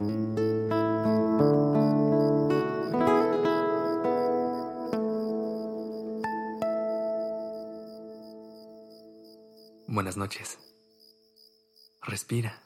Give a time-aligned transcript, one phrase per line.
[0.00, 0.16] Buenas
[10.16, 10.58] noches.
[12.00, 12.62] Respira.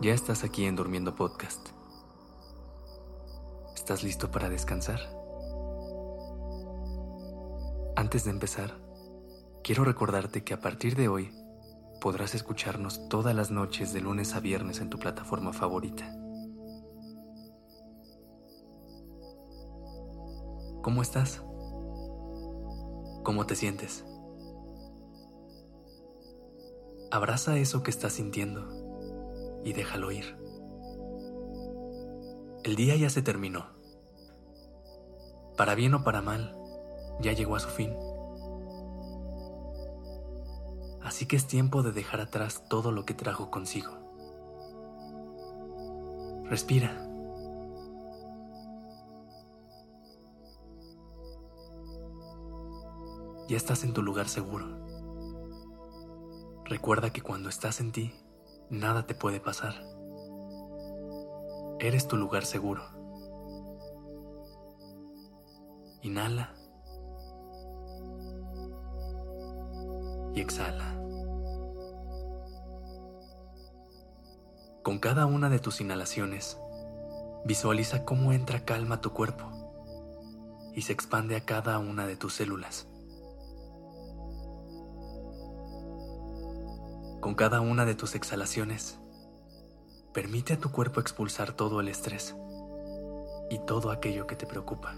[0.00, 1.68] Ya estás aquí en Durmiendo Podcast.
[3.76, 4.98] ¿Estás listo para descansar?
[7.94, 8.83] Antes de empezar,
[9.64, 11.32] quiero recordarte que a partir de hoy
[11.98, 16.14] podrás escucharnos todas las noches de lunes a viernes en tu plataforma favorita.
[20.82, 21.42] ¿Cómo estás?
[23.22, 24.04] ¿Cómo te sientes?
[27.10, 30.36] Abraza eso que estás sintiendo y déjalo ir.
[32.64, 33.68] El día ya se terminó.
[35.56, 36.54] Para bien o para mal,
[37.22, 37.96] ya llegó a su fin.
[41.04, 43.92] Así que es tiempo de dejar atrás todo lo que trajo consigo.
[46.44, 47.00] Respira.
[53.48, 54.66] Ya estás en tu lugar seguro.
[56.64, 58.14] Recuerda que cuando estás en ti,
[58.70, 59.74] nada te puede pasar.
[61.78, 62.82] Eres tu lugar seguro.
[66.00, 66.54] Inhala.
[70.34, 70.94] Y exhala.
[74.82, 76.58] Con cada una de tus inhalaciones,
[77.44, 79.44] visualiza cómo entra calma a tu cuerpo
[80.74, 82.88] y se expande a cada una de tus células.
[87.20, 88.98] Con cada una de tus exhalaciones,
[90.12, 92.36] permite a tu cuerpo expulsar todo el estrés
[93.50, 94.94] y todo aquello que te preocupa.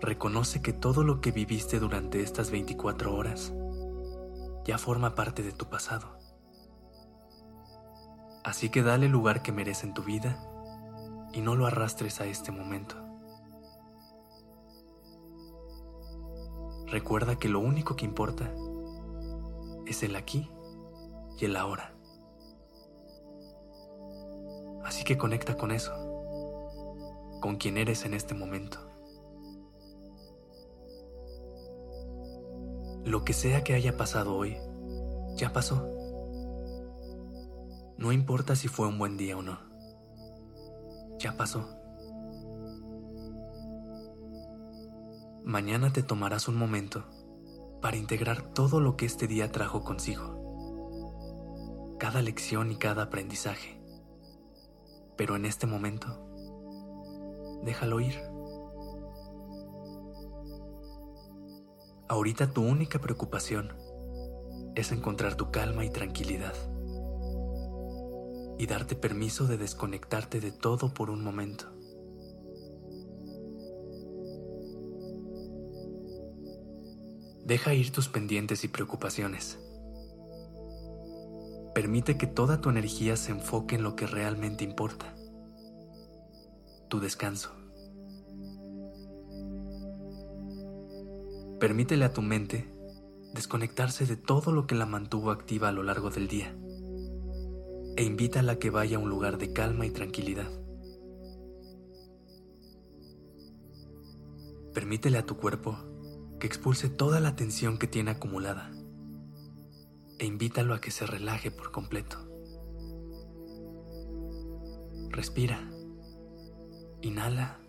[0.00, 3.52] Reconoce que todo lo que viviste durante estas 24 horas
[4.64, 6.18] ya forma parte de tu pasado.
[8.42, 10.42] Así que dale el lugar que merece en tu vida
[11.34, 12.96] y no lo arrastres a este momento.
[16.86, 18.50] Recuerda que lo único que importa
[19.84, 20.50] es el aquí
[21.38, 21.94] y el ahora.
[24.82, 25.92] Así que conecta con eso,
[27.42, 28.89] con quien eres en este momento.
[33.04, 34.56] Lo que sea que haya pasado hoy,
[35.36, 35.88] ya pasó.
[37.96, 39.58] No importa si fue un buen día o no.
[41.18, 41.68] Ya pasó.
[45.44, 47.04] Mañana te tomarás un momento
[47.80, 53.80] para integrar todo lo que este día trajo consigo, cada lección y cada aprendizaje.
[55.16, 56.26] Pero en este momento,
[57.64, 58.20] déjalo ir.
[62.10, 63.72] Ahorita tu única preocupación
[64.74, 66.54] es encontrar tu calma y tranquilidad
[68.58, 71.66] y darte permiso de desconectarte de todo por un momento.
[77.44, 79.60] Deja ir tus pendientes y preocupaciones.
[81.76, 85.14] Permite que toda tu energía se enfoque en lo que realmente importa.
[86.88, 87.59] Tu descanso.
[91.60, 92.72] Permítele a tu mente
[93.34, 96.56] desconectarse de todo lo que la mantuvo activa a lo largo del día
[97.98, 100.50] e invítala a que vaya a un lugar de calma y tranquilidad.
[104.72, 105.76] Permítele a tu cuerpo
[106.40, 108.70] que expulse toda la tensión que tiene acumulada
[110.18, 112.26] e invítalo a que se relaje por completo.
[115.10, 115.70] Respira.
[117.02, 117.60] Inhala.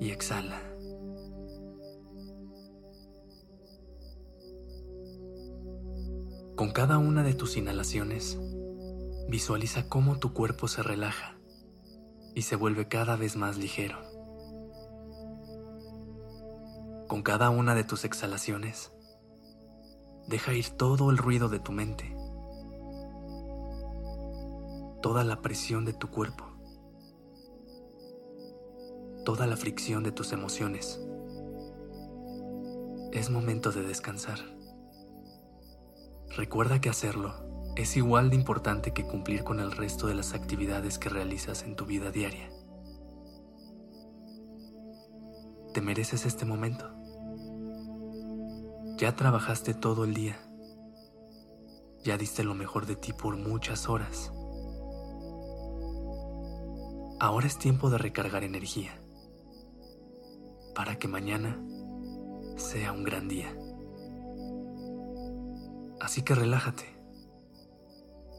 [0.00, 0.60] Y exhala.
[6.56, 8.38] Con cada una de tus inhalaciones,
[9.28, 11.36] visualiza cómo tu cuerpo se relaja
[12.34, 13.98] y se vuelve cada vez más ligero.
[17.08, 18.92] Con cada una de tus exhalaciones,
[20.28, 22.16] deja ir todo el ruido de tu mente,
[25.02, 26.44] toda la presión de tu cuerpo,
[29.24, 31.00] toda la fricción de tus emociones.
[33.12, 34.38] Es momento de descansar.
[36.36, 37.32] Recuerda que hacerlo
[37.74, 41.74] es igual de importante que cumplir con el resto de las actividades que realizas en
[41.74, 42.50] tu vida diaria.
[45.72, 46.90] Te mereces este momento.
[48.98, 50.38] Ya trabajaste todo el día.
[52.04, 54.32] Ya diste lo mejor de ti por muchas horas.
[57.18, 59.00] Ahora es tiempo de recargar energía
[60.74, 61.58] para que mañana
[62.56, 63.54] sea un gran día.
[66.00, 66.84] Así que relájate.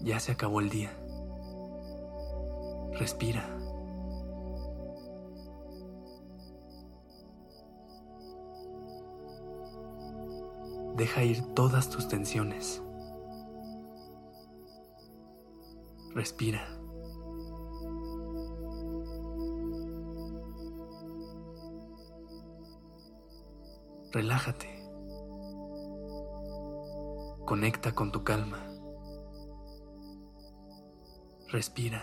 [0.00, 0.92] Ya se acabó el día.
[2.92, 3.48] Respira.
[10.96, 12.82] Deja ir todas tus tensiones.
[16.14, 16.73] Respira.
[24.14, 24.68] Relájate.
[27.44, 28.60] Conecta con tu calma.
[31.48, 32.00] Respira.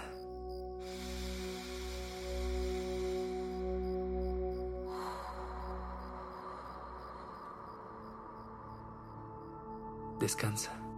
[10.19, 10.90] Descansa.